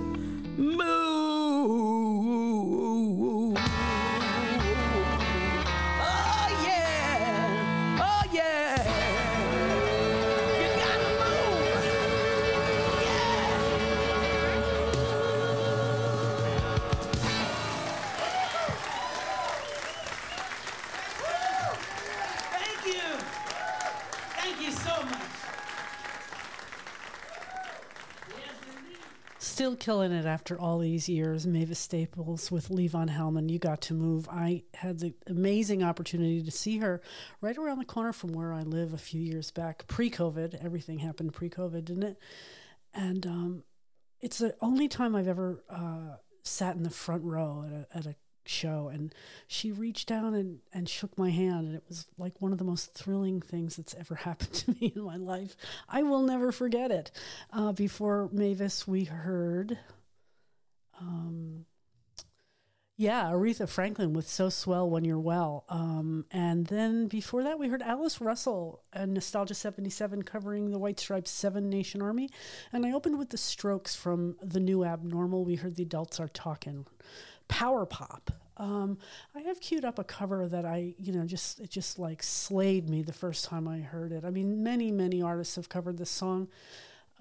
Still 29.72 29.77
killing 29.77 30.11
it 30.11 30.26
after 30.26 30.60
all 30.60 30.80
these 30.80 31.07
years. 31.07 31.48
Mavis 31.48 31.80
Staples 31.80 32.52
with 32.52 32.68
Levon 32.68 33.10
Hellman. 33.10 33.49
You 33.49 33.57
got 33.57 33.80
to 33.84 33.93
move. 33.93 34.27
I 34.27 34.64
had 34.73 34.99
the 34.99 35.14
amazing 35.27 35.81
opportunity 35.81 36.43
to 36.43 36.52
see 36.52 36.80
her 36.80 37.02
right 37.39 37.57
around 37.57 37.77
the 37.77 37.85
corner 37.85 38.11
from 38.11 38.34
where 38.34 38.52
I 38.52 38.64
live 38.64 38.93
a 38.93 38.98
few 38.98 39.22
years 39.22 39.49
back, 39.49 39.88
pre 39.88 40.10
COVID. 40.10 40.61
Everything 40.61 40.99
happened 40.99 41.31
pre 41.31 41.49
COVID, 41.49 41.85
didn't 41.85 42.03
it? 42.03 42.18
And 42.93 43.26
um, 43.26 43.64
it's 44.19 44.39
the 44.39 44.57
only 44.60 44.89
time 44.89 45.15
I've 45.15 45.30
ever 45.30 45.64
uh, 45.69 46.18
sat 46.43 46.76
in 46.76 46.84
the 46.84 46.89
front 46.89 47.23
row 47.23 47.64
at 47.65 47.72
a, 47.72 47.98
at 47.98 48.06
a 48.07 48.15
show. 48.46 48.90
And 48.92 49.14
she 49.48 49.72
reached 49.72 50.08
down 50.08 50.34
and, 50.34 50.60
and 50.74 50.88
shook 50.88 51.18
my 51.18 51.30
hand. 51.30 51.68
And 51.68 51.76
it 51.76 51.84
was 51.88 52.06
like 52.18 52.42
one 52.42 52.52
of 52.52 52.58
the 52.58 52.64
most 52.64 52.94
thrilling 52.94 53.42
things 53.42 53.76
that's 53.76 53.96
ever 53.96 54.16
happened 54.28 54.54
to 54.54 54.72
me 54.72 54.94
in 54.96 55.04
my 55.04 55.18
life. 55.18 55.56
I 55.88 56.04
will 56.04 56.22
never 56.22 56.52
forget 56.52 56.92
it. 56.92 57.12
Uh, 57.52 57.72
before 57.72 58.30
Mavis, 58.32 58.88
we 58.88 59.06
heard. 59.06 59.78
Um, 61.00 61.66
yeah, 63.02 63.32
Aretha 63.32 63.68
Franklin 63.68 64.14
with 64.14 64.28
So 64.28 64.50
Swell 64.50 64.88
When 64.88 65.04
You're 65.04 65.18
Well. 65.18 65.66
Um, 65.70 66.26
and 66.30 66.68
then 66.68 67.08
before 67.08 67.42
that, 67.42 67.58
we 67.58 67.68
heard 67.68 67.82
Alice 67.82 68.22
Russell 68.22 68.84
and 68.94 69.16
Nostalgia 69.16 69.56
77 69.56 70.22
covering 70.22 70.70
the 70.70 70.78
White 70.78 71.00
Stripes 71.00 71.32
Seven 71.32 71.68
Nation 71.68 72.04
Army. 72.04 72.30
And 72.72 72.86
I 72.86 72.92
opened 72.92 73.18
with 73.18 73.32
the 73.32 73.40
strokes 73.40 73.96
from 73.96 74.36
The 74.40 74.60
New 74.60 74.86
Abnormal. 74.86 75.46
We 75.46 75.56
heard 75.56 75.78
The 75.78 75.84
Adults 75.84 76.20
Are 76.20 76.28
Talking. 76.28 76.86
Power 77.52 77.86
Pop. 77.86 78.32
Um, 78.56 78.98
I 79.36 79.41
have 79.41 79.60
queued 79.60 79.84
up 79.84 79.99
a 79.99 80.03
cover 80.06 80.48
that 80.48 80.65
I, 80.65 80.94
you 80.98 81.11
know, 81.11 81.26
just, 81.26 81.60
it 81.60 81.69
just 81.69 81.99
like 81.99 82.23
slayed 82.23 82.90
me 82.90 83.02
the 83.02 83.14
first 83.14 83.45
time 83.45 83.68
I 83.68 83.80
heard 83.80 84.14
it. 84.14 84.23
I 84.23 84.30
mean, 84.30 84.64
many, 84.64 84.90
many 84.90 85.22
artists 85.22 85.57
have 85.57 85.68
covered 85.68 85.98
this 85.98 86.10
song. 86.10 86.48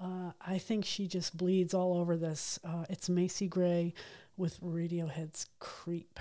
Uh, 0.00 0.32
I 0.40 0.58
think 0.58 0.84
she 0.84 1.08
just 1.08 1.36
bleeds 1.36 1.74
all 1.74 1.98
over 1.98 2.16
this. 2.16 2.60
Uh, 2.64 2.84
it's 2.88 3.08
Macy 3.08 3.48
Gray 3.48 3.92
with 4.36 4.60
Radiohead's 4.60 5.46
Creep. 5.58 6.20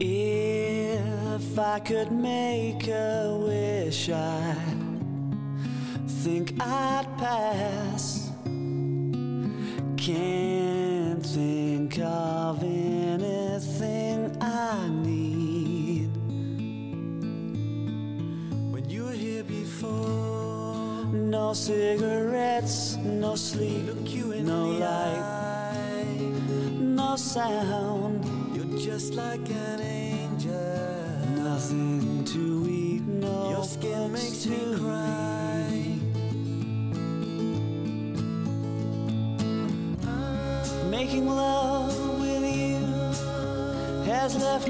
If 0.00 1.58
I 1.58 1.80
could 1.80 2.12
make 2.12 2.86
a 2.86 3.36
wish, 3.42 4.10
I 4.10 4.47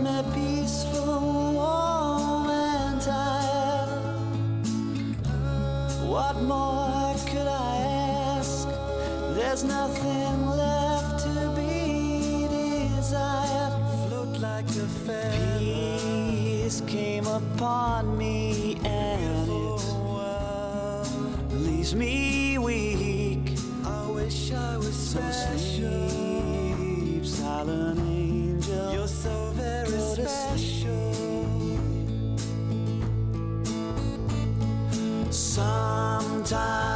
must 0.00 0.32
be 0.34 0.47
Sometimes 35.30 36.87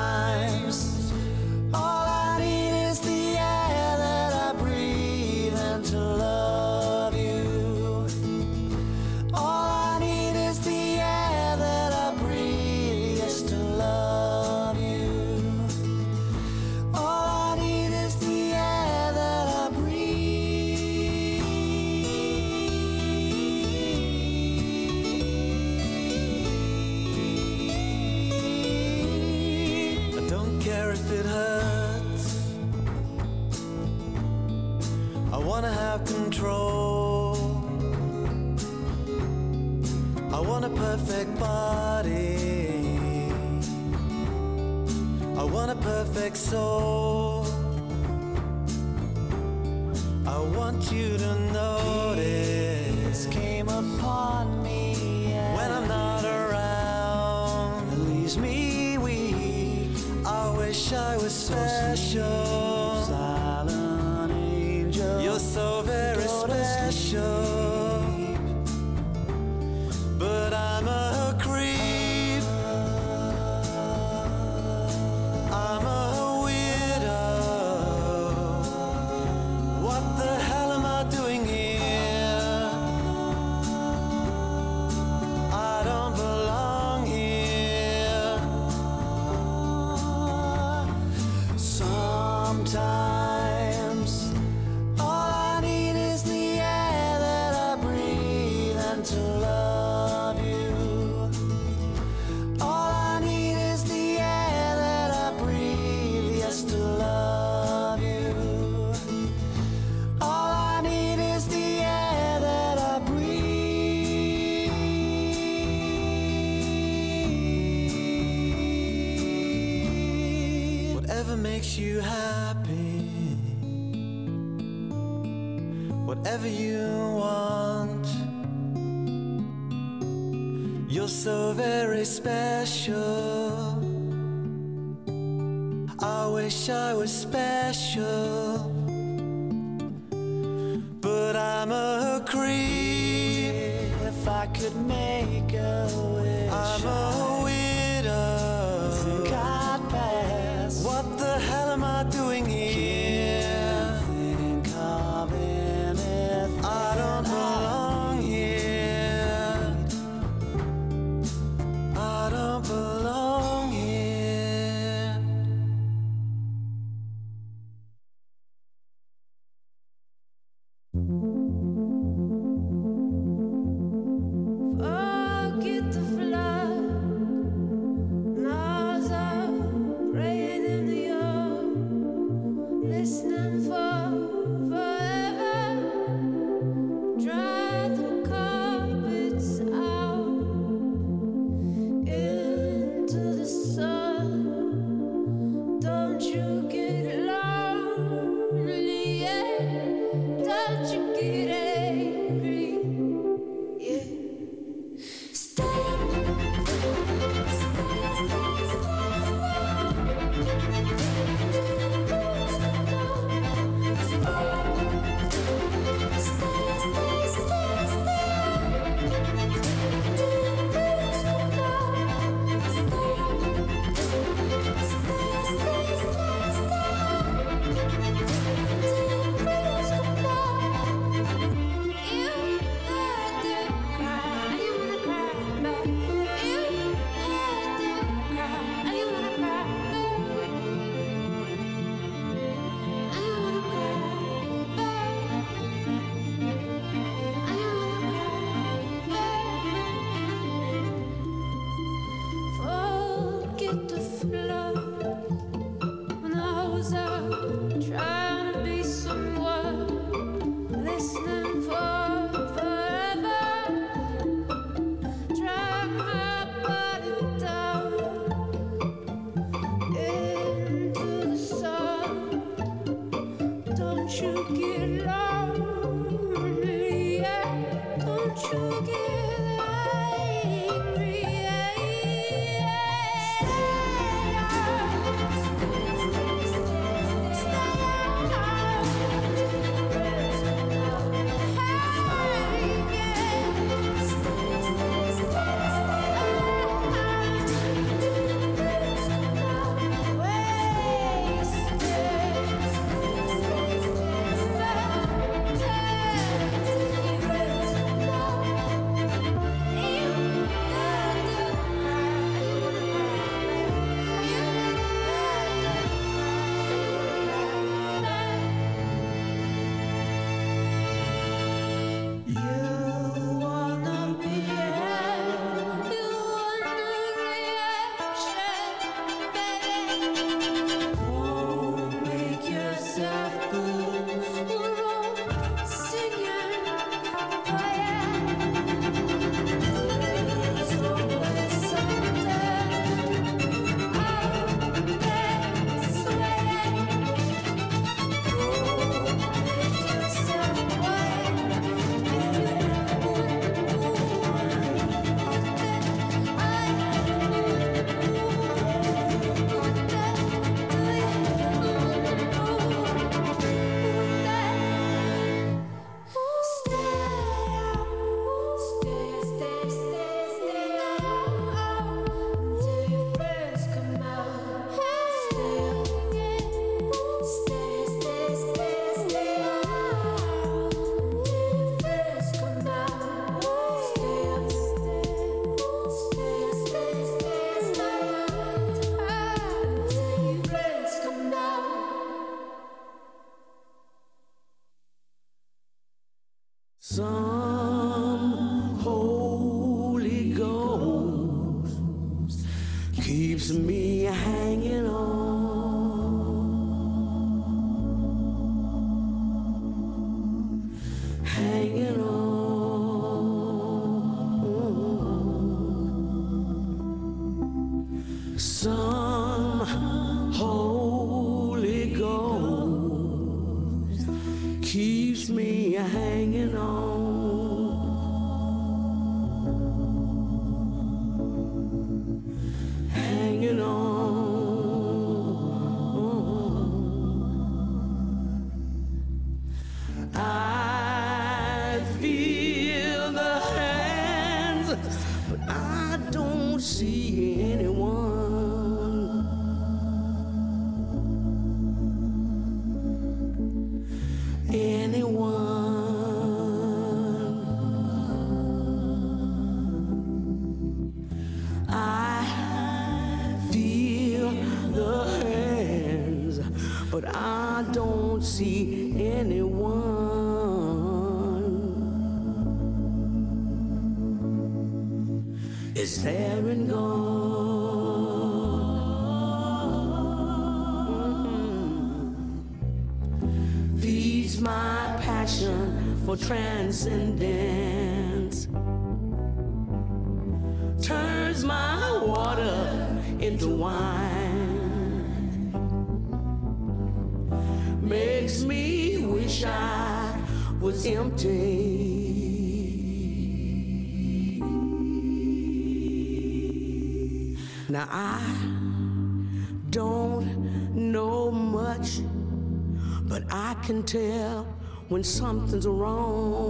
when 514.92 515.02
something's 515.02 515.66
wrong. 515.66 516.44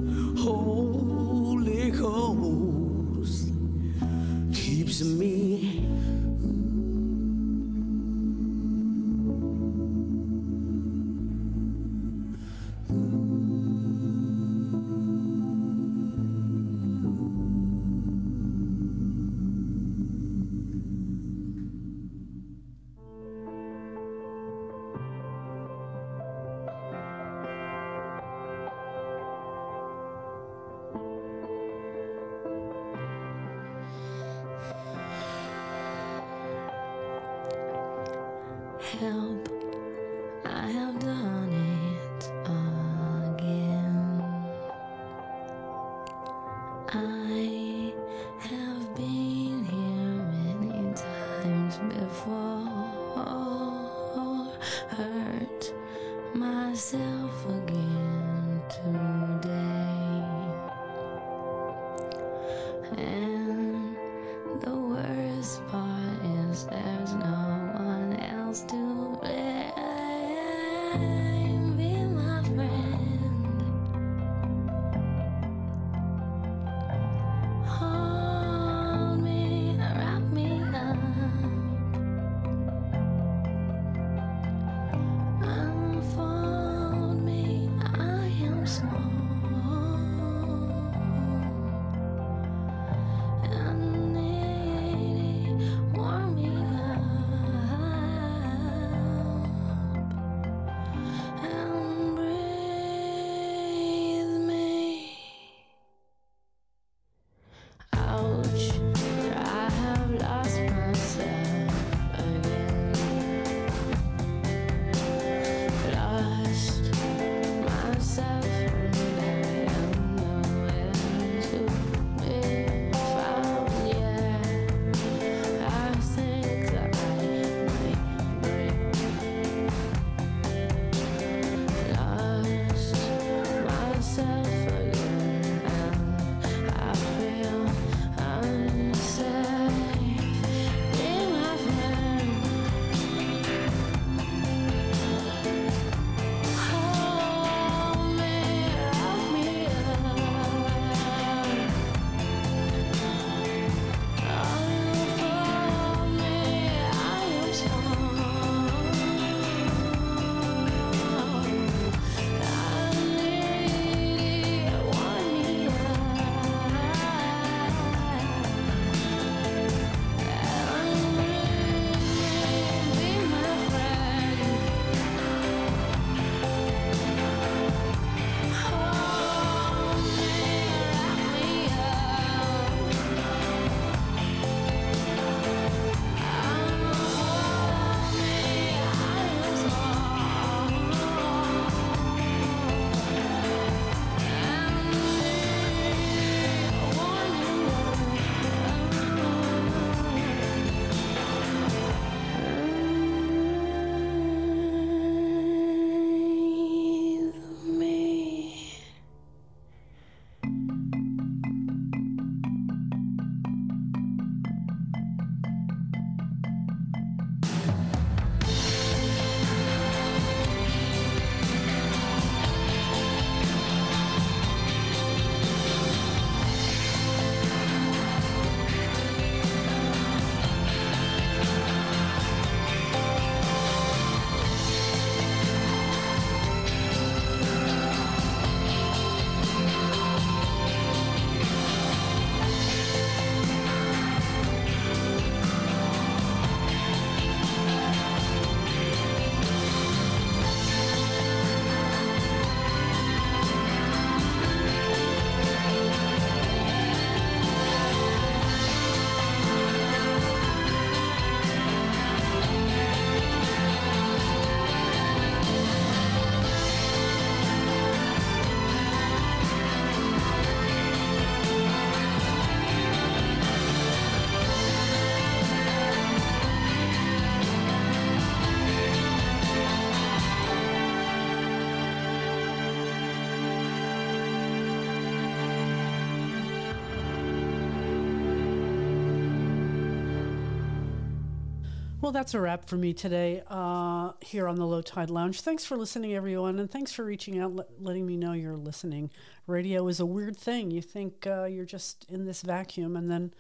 Well, 292.04 292.12
that's 292.12 292.34
a 292.34 292.40
wrap 292.42 292.68
for 292.68 292.76
me 292.76 292.94
today 292.94 293.44
uh, 293.48 294.12
here 294.20 294.50
on 294.50 294.58
the 294.58 294.68
Low 294.68 294.82
Tide 294.82 295.10
Lounge. 295.10 295.40
Thanks 295.40 295.64
for 295.64 295.78
listening, 295.78 296.14
everyone, 296.14 296.60
and 296.60 296.70
thanks 296.70 296.92
for 296.92 297.06
reaching 297.06 297.40
out, 297.40 297.56
let, 297.56 297.82
letting 297.82 298.06
me 298.06 298.18
know 298.18 298.34
you're 298.34 298.58
listening. 298.58 299.10
Radio 299.48 299.88
is 299.88 300.02
a 300.02 300.06
weird 300.06 300.36
thing. 300.36 300.70
You 300.70 300.82
think 300.82 301.26
uh, 301.26 301.46
you're 301.46 301.64
just 301.64 302.06
in 302.10 302.26
this 302.26 302.42
vacuum, 302.42 302.98
and 302.98 303.10
then 303.10 303.34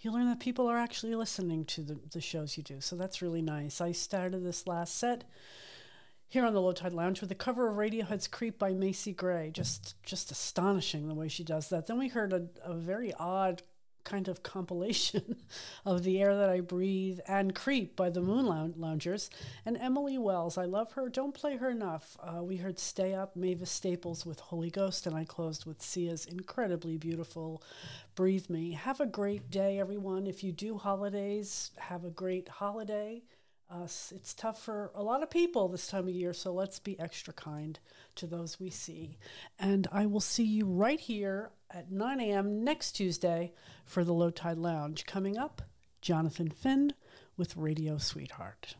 you 0.00 0.10
learn 0.10 0.30
that 0.30 0.40
people 0.40 0.66
are 0.66 0.78
actually 0.78 1.14
listening 1.14 1.66
to 1.66 1.82
the, 1.82 2.00
the 2.10 2.22
shows 2.22 2.56
you 2.56 2.62
do. 2.62 2.80
So 2.80 2.96
that's 2.96 3.20
really 3.20 3.42
nice. 3.42 3.82
I 3.82 3.92
started 3.92 4.42
this 4.42 4.66
last 4.66 4.96
set 4.96 5.24
here 6.26 6.46
on 6.46 6.54
the 6.54 6.62
Low 6.62 6.72
Tide 6.72 6.94
Lounge 6.94 7.20
with 7.20 7.28
the 7.28 7.34
cover 7.34 7.68
of 7.68 7.76
Radiohead's 7.76 8.28
"Creep" 8.28 8.58
by 8.58 8.72
Macy 8.72 9.12
Gray. 9.12 9.50
Just 9.52 10.02
just 10.02 10.30
astonishing 10.30 11.06
the 11.06 11.14
way 11.14 11.28
she 11.28 11.44
does 11.44 11.68
that. 11.68 11.86
Then 11.86 11.98
we 11.98 12.08
heard 12.08 12.32
a, 12.32 12.46
a 12.64 12.72
very 12.72 13.12
odd 13.18 13.60
kind 14.06 14.28
of 14.28 14.42
compilation 14.42 15.36
of 15.84 16.04
The 16.04 16.22
Air 16.22 16.34
That 16.34 16.48
I 16.48 16.60
Breathe 16.60 17.18
and 17.26 17.54
Creep 17.54 17.96
by 17.96 18.08
the 18.08 18.22
Moon 18.22 18.46
Loungers. 18.78 19.28
And 19.66 19.76
Emily 19.76 20.16
Wells, 20.16 20.56
I 20.56 20.64
love 20.64 20.92
her. 20.92 21.10
Don't 21.10 21.34
play 21.34 21.56
her 21.56 21.68
enough. 21.68 22.16
Uh, 22.22 22.42
we 22.42 22.56
heard 22.56 22.78
Stay 22.78 23.12
Up, 23.12 23.36
Mavis 23.36 23.70
Staples 23.70 24.24
with 24.24 24.40
Holy 24.40 24.70
Ghost, 24.70 25.06
and 25.06 25.14
I 25.14 25.24
closed 25.24 25.66
with 25.66 25.82
Sia's 25.82 26.24
incredibly 26.24 26.96
beautiful 26.96 27.62
Breathe 28.14 28.48
Me. 28.48 28.72
Have 28.72 29.00
a 29.00 29.06
great 29.06 29.50
day, 29.50 29.78
everyone. 29.78 30.26
If 30.26 30.42
you 30.42 30.52
do 30.52 30.78
holidays, 30.78 31.72
have 31.76 32.04
a 32.04 32.10
great 32.10 32.48
holiday. 32.48 33.22
Uh, 33.68 33.82
it's 33.82 34.32
tough 34.34 34.62
for 34.62 34.92
a 34.94 35.02
lot 35.02 35.24
of 35.24 35.30
people 35.30 35.66
this 35.66 35.88
time 35.88 36.06
of 36.06 36.14
year, 36.14 36.32
so 36.32 36.52
let's 36.52 36.78
be 36.78 36.98
extra 37.00 37.32
kind 37.32 37.80
to 38.14 38.26
those 38.26 38.60
we 38.60 38.70
see. 38.70 39.18
And 39.58 39.88
I 39.90 40.06
will 40.06 40.20
see 40.20 40.44
you 40.44 40.66
right 40.66 41.00
here 41.00 41.50
at 41.70 41.90
9 41.90 42.20
a.m. 42.20 42.64
next 42.64 42.92
Tuesday 42.92 43.52
for 43.84 44.04
the 44.04 44.12
Low 44.12 44.30
Tide 44.30 44.58
Lounge. 44.58 45.06
Coming 45.06 45.36
up, 45.36 45.62
Jonathan 46.00 46.48
Finn 46.48 46.94
with 47.36 47.56
Radio 47.56 47.98
Sweetheart. 47.98 48.76